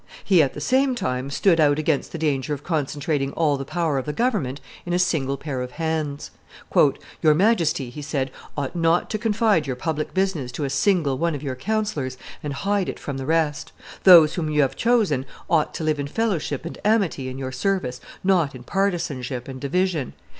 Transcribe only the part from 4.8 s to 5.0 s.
in a